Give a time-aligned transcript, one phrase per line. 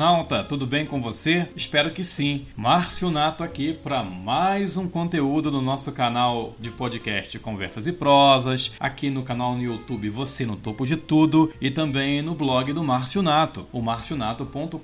[0.00, 1.46] internauta, tudo bem com você?
[1.54, 2.46] Espero que sim.
[2.56, 8.72] Márcio Nato aqui para mais um conteúdo no nosso canal de podcast Conversas e Prosas,
[8.80, 12.82] aqui no canal no YouTube Você no Topo de Tudo e também no blog do
[12.82, 14.78] Márcio Nato, o marcionato.com.br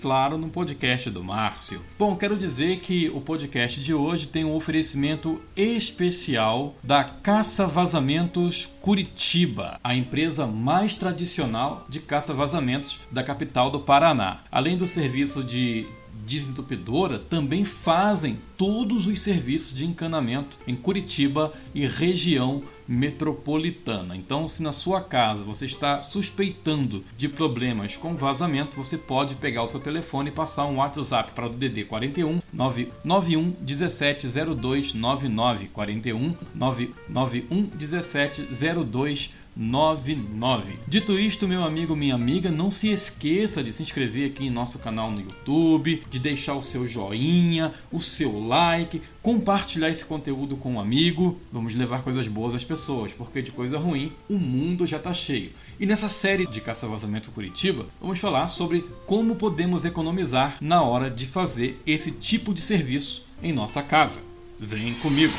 [0.00, 1.82] claro no podcast do Márcio.
[1.98, 8.72] Bom, quero dizer que o podcast de hoje tem um oferecimento especial da Caça Vazamentos
[8.80, 14.03] Curitiba, a empresa mais tradicional de caça-vazamentos da capital do Paraná.
[14.50, 15.86] Além do serviço de
[16.26, 24.14] desentupidora também fazem todos os serviços de encanamento em Curitiba e região metropolitana.
[24.16, 29.62] Então, se na sua casa você está suspeitando de problemas com vazamento, você pode pegar
[29.62, 35.68] o seu telefone e passar um WhatsApp para o DDD 41 991 17 02 99
[35.68, 38.48] 41 991 17
[38.84, 40.78] 02 99.
[40.86, 44.78] Dito isto, meu amigo, minha amiga, não se esqueça de se inscrever aqui em nosso
[44.78, 50.74] canal no YouTube, de deixar o seu joinha, o seu like, compartilhar esse conteúdo com
[50.74, 51.38] um amigo.
[51.52, 55.52] Vamos levar coisas boas às pessoas, porque de coisa ruim o mundo já está cheio.
[55.78, 61.10] E nessa série de Caça Vazamento Curitiba, vamos falar sobre como podemos economizar na hora
[61.10, 64.22] de fazer esse tipo de serviço em nossa casa.
[64.58, 65.34] Vem comigo!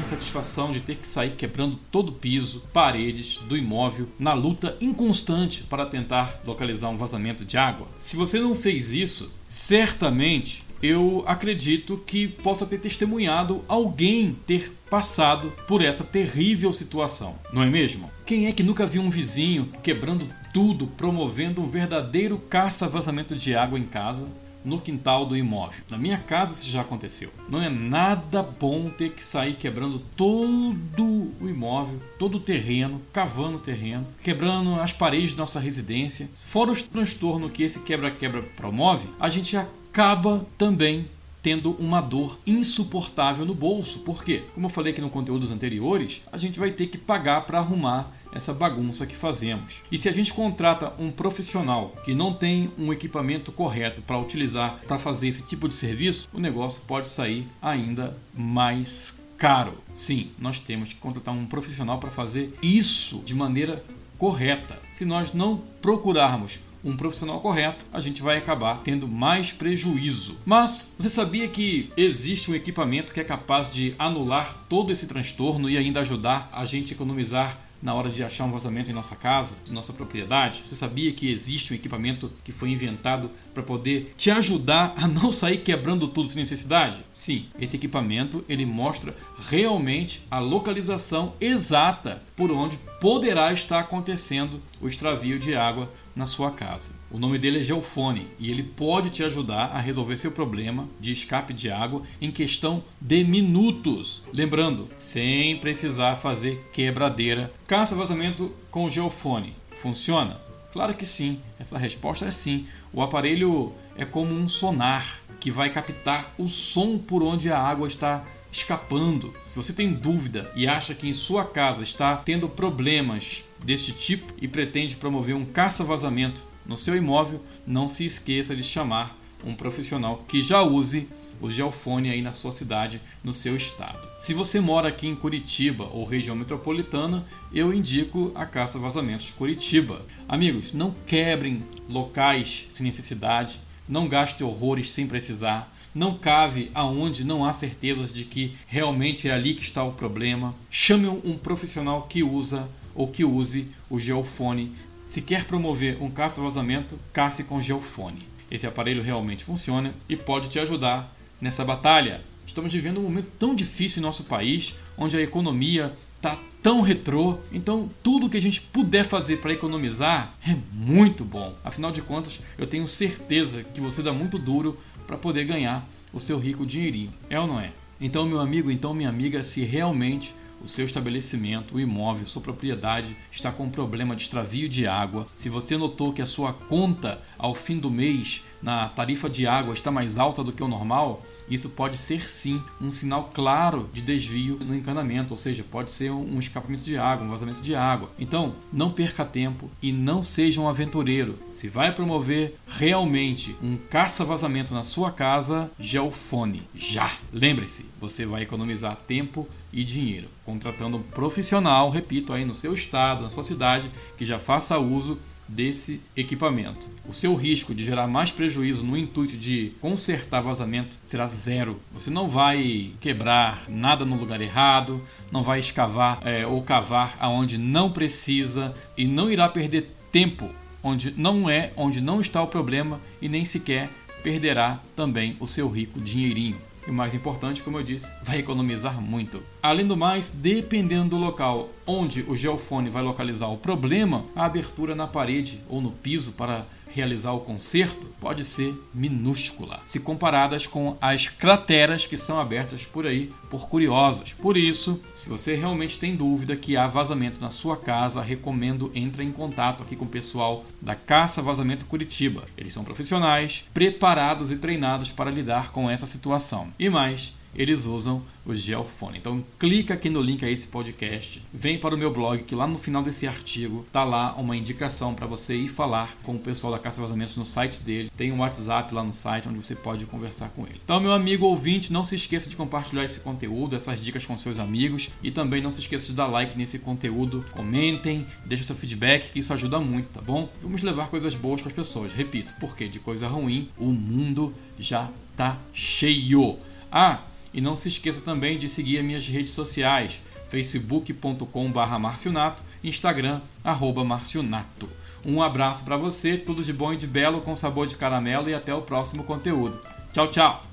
[0.00, 5.62] insatisfação de ter que sair quebrando todo o piso, paredes do imóvel na luta inconstante
[5.64, 7.86] para tentar localizar um vazamento de água?
[7.96, 15.52] Se você não fez isso, certamente eu acredito que possa ter testemunhado alguém ter passado
[15.68, 18.10] por essa terrível situação, não é mesmo?
[18.24, 23.78] Quem é que nunca viu um vizinho quebrando tudo, promovendo um verdadeiro caça-vazamento de água
[23.78, 24.26] em casa?
[24.64, 25.84] No quintal do imóvel.
[25.88, 27.30] Na minha casa isso já aconteceu.
[27.48, 33.56] Não é nada bom ter que sair quebrando todo o imóvel, todo o terreno, cavando
[33.56, 36.28] o terreno, quebrando as paredes da nossa residência.
[36.36, 41.06] Fora os transtornos que esse quebra-quebra promove, a gente acaba também
[41.42, 44.00] tendo uma dor insuportável no bolso.
[44.00, 44.44] Por quê?
[44.54, 48.12] Como eu falei aqui no conteúdos anteriores, a gente vai ter que pagar para arrumar
[48.32, 49.80] essa bagunça que fazemos.
[49.90, 54.80] E se a gente contrata um profissional que não tem um equipamento correto para utilizar
[54.86, 59.78] para fazer esse tipo de serviço, o negócio pode sair ainda mais caro.
[59.92, 63.82] Sim, nós temos que contratar um profissional para fazer isso de maneira
[64.18, 64.78] correta.
[64.90, 70.38] Se nós não procurarmos um profissional correto, a gente vai acabar tendo mais prejuízo.
[70.44, 75.68] Mas você sabia que existe um equipamento que é capaz de anular todo esse transtorno
[75.68, 79.16] e ainda ajudar a gente a economizar na hora de achar um vazamento em nossa
[79.16, 80.62] casa, em nossa propriedade?
[80.66, 85.32] Você sabia que existe um equipamento que foi inventado para poder te ajudar a não
[85.32, 87.02] sair quebrando tudo sem necessidade?
[87.14, 89.16] Sim, esse equipamento ele mostra
[89.48, 96.50] realmente a localização exata por onde poderá estar acontecendo o extravio de água na sua
[96.50, 96.92] casa.
[97.10, 101.12] O nome dele é Geofone e ele pode te ajudar a resolver seu problema de
[101.12, 104.22] escape de água em questão de minutos.
[104.32, 107.52] Lembrando, sem precisar fazer quebradeira.
[107.66, 109.56] Caça vazamento com Geofone.
[109.76, 110.40] Funciona?
[110.72, 111.40] Claro que sim.
[111.58, 112.66] Essa resposta é sim.
[112.92, 117.88] O aparelho é como um sonar que vai captar o som por onde a água
[117.88, 119.34] está escapando.
[119.44, 124.32] Se você tem dúvida e acha que em sua casa está tendo problemas deste tipo
[124.40, 130.24] e pretende promover um caça-vazamento no seu imóvel, não se esqueça de chamar um profissional
[130.28, 131.08] que já use
[131.40, 134.06] o geofone aí na sua cidade, no seu estado.
[134.18, 140.04] Se você mora aqui em Curitiba ou região metropolitana, eu indico a Caça Vazamentos Curitiba.
[140.28, 147.44] Amigos, não quebrem locais sem necessidade, não gaste horrores sem precisar não cave aonde não
[147.44, 150.54] há certezas de que realmente é ali que está o problema.
[150.70, 154.72] Chame um profissional que usa ou que use o geofone.
[155.08, 158.20] Se quer promover um caça-vazamento, caça com geofone.
[158.50, 162.20] Esse aparelho realmente funciona e pode te ajudar nessa batalha.
[162.46, 167.38] Estamos vivendo um momento tão difícil em nosso país, onde a economia está tão retrô.
[167.52, 171.54] Então, tudo que a gente puder fazer para economizar é muito bom.
[171.64, 174.78] Afinal de contas, eu tenho certeza que você dá muito duro
[175.10, 177.12] para poder ganhar o seu rico dinheirinho.
[177.28, 177.72] É ou não é?
[178.00, 183.16] Então, meu amigo, então minha amiga, se realmente o seu estabelecimento, o imóvel, sua propriedade
[183.30, 187.54] está com problema de extravio de água, se você notou que a sua conta ao
[187.54, 191.70] fim do mês na tarifa de água está mais alta do que o normal, isso
[191.70, 196.38] pode ser sim um sinal claro de desvio no encanamento, ou seja, pode ser um
[196.38, 198.08] escapamento de água, um vazamento de água.
[198.18, 201.36] Então, não perca tempo e não seja um aventureiro.
[201.50, 207.10] Se vai promover realmente um caça-vazamento na sua casa, geofone já.
[207.32, 213.22] Lembre-se, você vai economizar tempo e dinheiro, contratando um profissional, repito, aí no seu estado,
[213.22, 215.18] na sua cidade, que já faça uso
[215.50, 216.90] desse equipamento.
[217.08, 221.80] O seu risco de gerar mais prejuízo no intuito de consertar vazamento será zero.
[221.92, 227.58] Você não vai quebrar nada no lugar errado, não vai escavar é, ou cavar aonde
[227.58, 230.48] não precisa e não irá perder tempo
[230.82, 233.90] onde não é, onde não está o problema e nem sequer
[234.22, 236.60] perderá também o seu rico dinheirinho.
[236.86, 239.42] E mais importante, como eu disse, vai economizar muito.
[239.62, 244.94] Além do mais, dependendo do local onde o geofone vai localizar o problema, a abertura
[244.94, 250.96] na parede ou no piso para realizar o concerto pode ser minúscula, se comparadas com
[251.00, 254.32] as crateras que são abertas por aí por curiosos.
[254.32, 259.24] Por isso, se você realmente tem dúvida que há vazamento na sua casa, recomendo entre
[259.24, 262.44] em contato aqui com o pessoal da Caça Vazamento Curitiba.
[262.56, 266.72] Eles são profissionais, preparados e treinados para lidar com essa situação.
[266.78, 269.18] E mais, eles usam o Geofone.
[269.18, 272.66] Então clica aqui no link a esse podcast, vem para o meu blog que lá
[272.66, 276.72] no final desse artigo tá lá uma indicação para você ir falar com o pessoal
[276.72, 278.10] da Caça Vazamentos no site dele.
[278.16, 280.80] Tem um WhatsApp lá no site onde você pode conversar com ele.
[280.84, 284.58] Então meu amigo ouvinte, não se esqueça de compartilhar esse conteúdo, essas dicas com seus
[284.58, 289.32] amigos e também não se esqueça de dar like nesse conteúdo, comentem, deixe seu feedback
[289.32, 290.48] que isso ajuda muito, tá bom?
[290.62, 292.12] Vamos levar coisas boas para as pessoas.
[292.12, 296.58] Repito, porque de coisa ruim o mundo já tá cheio.
[296.92, 297.20] Ah,
[297.52, 304.04] e não se esqueça também de seguir as minhas redes sociais, facebook.com.br marcionato, instagram, arroba
[304.04, 304.88] marcionato.
[305.24, 308.54] Um abraço para você, tudo de bom e de belo com sabor de caramelo e
[308.54, 309.80] até o próximo conteúdo.
[310.12, 310.69] Tchau, tchau!